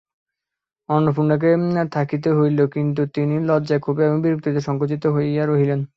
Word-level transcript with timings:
অন্নপূর্ণাকে 0.89 1.49
থাকিতে 1.91 2.29
হইল, 2.37 2.59
কিন্তু 2.75 3.01
তিনি 3.15 3.35
লজ্জায় 3.49 3.81
ক্ষোভে 3.83 4.05
ও 4.07 4.15
বিরক্তিতে 4.23 4.59
সংকুচিত 4.67 5.03
হইয়া 5.15 5.43
রহিলেন। 5.45 5.81